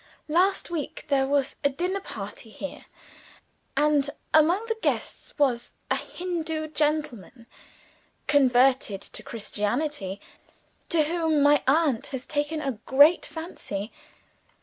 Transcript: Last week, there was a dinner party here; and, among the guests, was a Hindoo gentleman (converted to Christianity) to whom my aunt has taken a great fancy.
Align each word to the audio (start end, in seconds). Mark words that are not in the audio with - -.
Last 0.27 0.71
week, 0.71 1.05
there 1.09 1.27
was 1.27 1.57
a 1.63 1.69
dinner 1.69 1.99
party 1.99 2.49
here; 2.49 2.85
and, 3.77 4.09
among 4.33 4.65
the 4.65 4.79
guests, 4.81 5.37
was 5.37 5.73
a 5.91 5.95
Hindoo 5.95 6.69
gentleman 6.69 7.45
(converted 8.25 9.01
to 9.03 9.21
Christianity) 9.21 10.19
to 10.89 11.03
whom 11.03 11.43
my 11.43 11.61
aunt 11.67 12.07
has 12.07 12.25
taken 12.25 12.61
a 12.61 12.79
great 12.87 13.27
fancy. 13.27 13.91